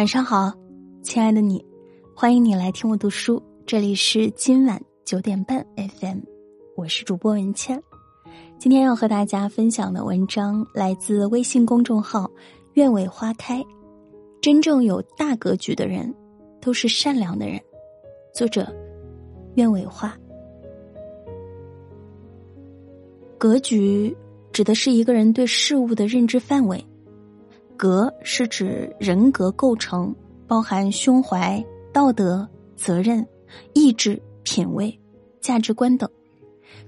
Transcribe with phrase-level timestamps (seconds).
[0.00, 0.50] 晚上好，
[1.02, 1.62] 亲爱的你，
[2.16, 3.42] 欢迎你来听我读书。
[3.66, 6.20] 这里是今晚九点半 FM，
[6.74, 7.78] 我是主播文倩。
[8.58, 12.30] 今天要和大家分享的文章来自微信公众号
[12.72, 13.62] “愿为花开”。
[14.40, 16.14] 真正有大格局的人，
[16.62, 17.60] 都是善良的人。
[18.32, 18.74] 作者：
[19.56, 20.16] 愿为花。
[23.36, 24.16] 格局
[24.50, 26.82] 指的是一个人对事物的认知范围。
[27.80, 30.14] 格是指人格构成，
[30.46, 31.64] 包含胸怀、
[31.94, 32.46] 道德、
[32.76, 33.26] 责任、
[33.72, 34.94] 意志、品味、
[35.40, 36.06] 价值观等。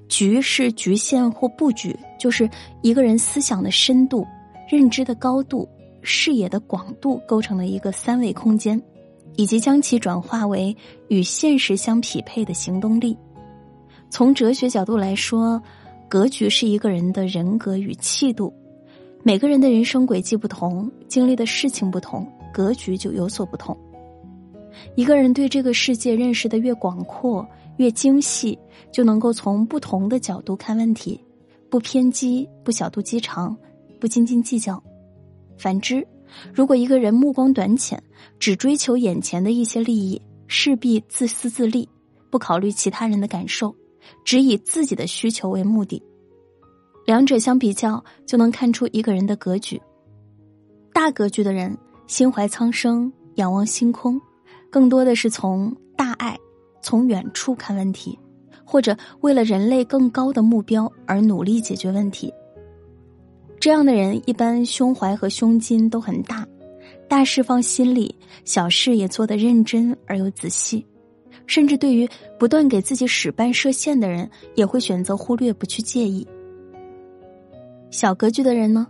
[0.07, 2.47] 局是局限或布局，就是
[2.83, 4.23] 一个人思想的深度、
[4.69, 5.67] 认知的高度、
[6.03, 8.79] 视野的广度构成的一个三维空间，
[9.37, 10.77] 以及将其转化为
[11.09, 13.17] 与现实相匹配的行动力。
[14.11, 15.59] 从哲学角度来说，
[16.07, 18.53] 格局是一个人的人格与气度。
[19.25, 23.77] 每个人的人生轨迹不同，经历的事情不同，格局就有所不同。
[24.97, 27.47] 一个人对这个世界认识的越广阔、
[27.77, 28.59] 越精细，
[28.91, 31.21] 就能够从不同的角度看问题，
[31.71, 33.57] 不偏激、不小肚鸡肠、
[34.01, 34.83] 不斤斤计较。
[35.57, 36.05] 反之，
[36.53, 38.03] 如果一个人目光短浅，
[38.41, 41.89] 只追求眼前的一些利益，势必自私自利，
[42.29, 43.73] 不考虑其他人的感受，
[44.25, 46.03] 只以自己的需求为目的。
[47.05, 49.81] 两者相比较，就能看出一个人的格局。
[50.93, 54.21] 大格局的人心怀苍生，仰望星空，
[54.71, 56.39] 更多的是从大爱、
[56.81, 58.19] 从远处看问题，
[58.65, 62.33] 或者为了人类更高的目标而努力解决问题。
[63.59, 66.47] 这样的人一般胸怀和胸襟都很大，
[67.09, 68.15] 大事放心里，
[68.45, 70.85] 小事也做得认真而又仔细，
[71.47, 72.09] 甚至对于
[72.39, 76.27] 不断给自己使绊设限的人，也会选择忽略不去介意。
[77.93, 78.87] 小格局的人呢，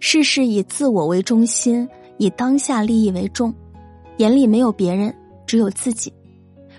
[0.00, 3.52] 事事以自我为中心，以当下利益为重，
[4.18, 5.12] 眼里没有别人，
[5.46, 6.12] 只有自己。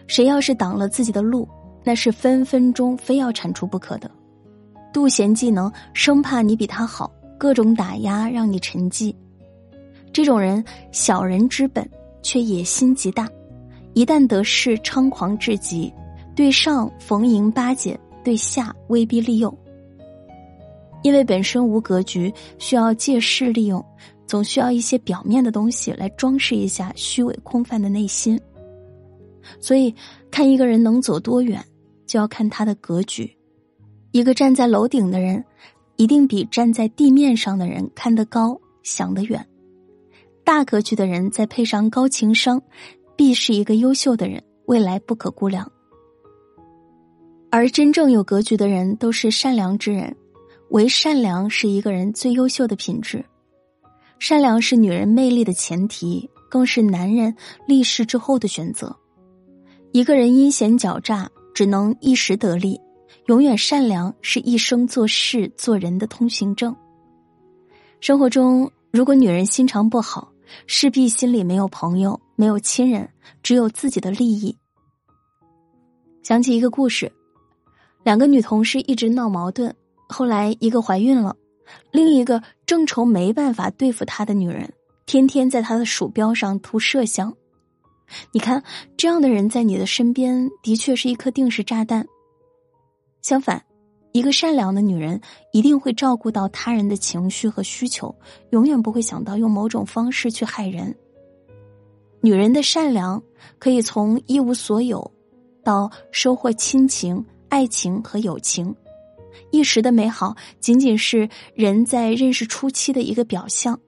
[0.05, 1.49] 谁要是挡了自己的路，
[1.83, 4.09] 那是分分钟非要铲除不可的。
[4.93, 9.13] 妒贤技能，生怕你比他好，各种打压让你沉寂。
[10.13, 11.87] 这种人，小人之本，
[12.21, 13.27] 却野心极大，
[13.95, 15.91] 一旦得势，猖狂至极，
[16.35, 19.51] 对上逢迎巴结，对下威逼利诱。
[21.01, 23.83] 因为本身无格局，需要借势利用，
[24.27, 28.39] 总需要一些表面的东西来装饰一下虚伪空泛的内心。
[29.59, 29.93] 所以，
[30.29, 31.63] 看一个人能走多远，
[32.05, 33.29] 就要看他的格局。
[34.11, 35.43] 一个站在楼顶的人，
[35.95, 39.43] 一定比站在地面上的人看得高、想得远。
[40.43, 42.61] 大格局的人，再配上高情商，
[43.15, 45.71] 必是一个优秀的人，未来不可估量。
[47.51, 50.15] 而真正有格局的人，都是善良之人。
[50.69, 53.25] 为善良是一个人最优秀的品质，
[54.19, 57.35] 善良是女人魅力的前提，更是男人
[57.65, 58.95] 立世之后的选择。
[59.93, 62.79] 一个人阴险狡诈，只能一时得利；
[63.25, 66.75] 永远善良，是一生做事做人的通行证。
[67.99, 70.31] 生活中，如果女人心肠不好，
[70.67, 73.09] 势必心里没有朋友，没有亲人，
[73.41, 74.55] 只有自己的利益。
[76.21, 77.11] 想起一个故事，
[78.03, 79.75] 两个女同事一直闹矛盾。
[80.09, 81.35] 后来，一个怀孕了，
[81.91, 84.73] 另一个正愁没办法对付她的女人，
[85.05, 87.33] 天天在她的鼠标上涂麝香。
[88.31, 88.61] 你看，
[88.97, 92.03] 这样的人在你的身边，的确是一颗定时炸弹。
[93.21, 93.63] 相反，
[94.11, 95.21] 一个善良的女人
[95.53, 98.13] 一定会照顾到他人的情绪和需求，
[98.49, 100.93] 永远不会想到用某种方式去害人。
[102.19, 103.21] 女人的善良
[103.59, 105.09] 可以从一无所有，
[105.63, 108.75] 到收获亲情、爱情和友情。
[109.51, 113.79] 一时的美好，仅仅是人在认识初期的一个表象。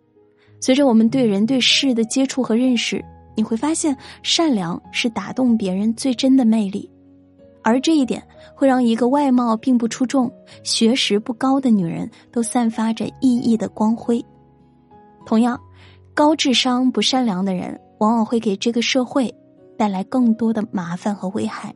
[0.60, 3.04] 随着我们对人对事的接触和认识，
[3.36, 6.90] 你会发现，善良是打动别人最真的魅力。
[7.64, 8.22] 而这一点
[8.56, 10.32] 会让一个外貌并不出众、
[10.64, 14.24] 学识不高的女人都散发着熠熠的光辉。
[15.26, 15.60] 同样，
[16.14, 19.34] 高智商不善良的人，往往会给这个社会
[19.78, 21.74] 带来更多的麻烦和危害。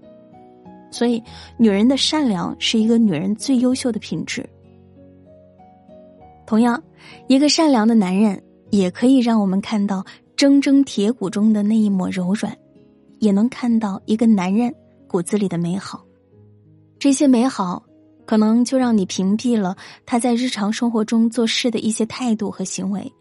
[0.96, 1.22] 所以，
[1.58, 4.50] 女人的善良是一个女人最优秀的品质。
[6.48, 6.82] 同样，
[7.28, 10.02] 一个善良的男人也可以让我们看到
[10.38, 12.58] 铮铮铁骨中的那一抹柔软，
[13.20, 14.74] 也能看到一个男人
[15.06, 16.02] 骨子里的美好。
[16.98, 17.84] 这些美好，
[18.26, 19.76] 可能就让你屏蔽了
[20.06, 23.12] 他在日常生活中做事的一些态度和行为，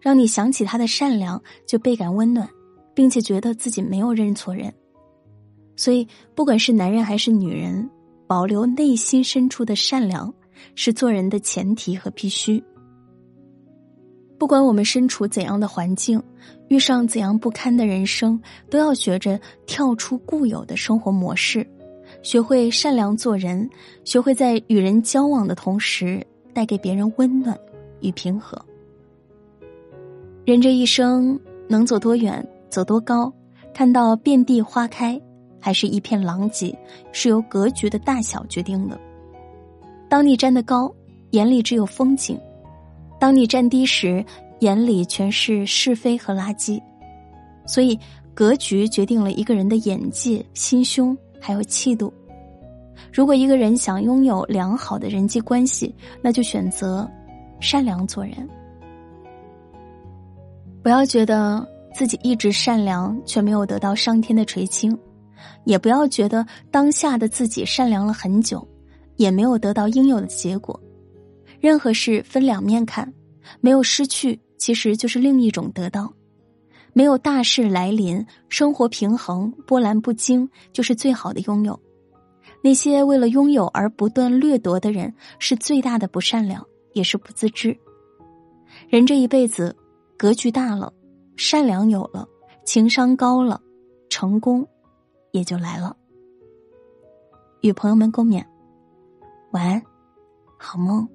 [0.00, 2.48] 让你想起他的善良就倍感温暖，
[2.94, 4.72] 并且觉得自己没有认错人。
[5.78, 7.88] 所以，不管是男人还是女人，
[8.26, 10.34] 保留内心深处的善良，
[10.74, 12.62] 是做人的前提和必须。
[14.36, 16.20] 不管我们身处怎样的环境，
[16.66, 21.64] 遇上怎样不堪的人生，都要学着跳出固有的生活模式，
[22.22, 23.70] 学会善良做人，
[24.04, 27.56] 学会在与人交往的同时带给别人温暖
[28.00, 28.60] 与平和。
[30.44, 31.38] 人这一生
[31.68, 33.32] 能走多远，走多高，
[33.72, 35.20] 看到遍地花开，
[35.60, 36.76] 还是一片狼藉，
[37.12, 38.98] 是由格局的大小决定的。
[40.08, 40.92] 当你站得高，
[41.30, 42.38] 眼里只有风景。
[43.20, 44.24] 当你站低时，
[44.60, 46.80] 眼里全是是非和垃圾，
[47.66, 47.98] 所以
[48.34, 52.12] 格局决定了一个人的眼界、心胸还有气度。
[53.12, 57.08] 如果一个人想拥有良好的人际关系，那就选择
[57.60, 58.48] 善良做人。
[60.82, 64.96] 不要觉得自己一直善良却没有得到上天的垂青，
[65.64, 68.66] 也不要觉得当下的自己善良了很久，
[69.16, 70.78] 也没有得到应有的结果。
[71.60, 73.12] 任何事分两面看，
[73.60, 76.04] 没有失去其实就是另一种得到；
[76.92, 81.78] 没有大事来临，生活平衡波澜不惊就是最好的拥有。
[82.62, 87.76] 那些为了拥有而不断掠夺的人，是最大的不善良，也是不自知。
[88.88, 89.74] 人这一辈子，
[90.16, 90.92] 格局大了，
[91.36, 92.26] 善良有了，
[92.64, 93.60] 情商高了，
[94.08, 94.66] 成功
[95.32, 95.96] 也就来了。
[97.62, 98.44] 与朋友们共勉，
[99.50, 99.82] 晚安，
[100.56, 101.08] 好梦。